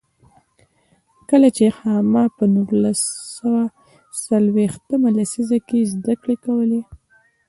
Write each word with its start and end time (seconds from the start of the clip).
کله 1.29 1.49
چې 1.57 1.65
خاما 1.77 2.23
په 2.35 2.43
نولس 2.53 3.01
سوه 3.37 3.63
څلوېښت 4.25 4.85
مه 5.01 5.09
لسیزه 5.17 5.57
کې 5.67 5.89
زده 5.93 6.13
کړې 6.21 6.35
کولې. 6.45 6.81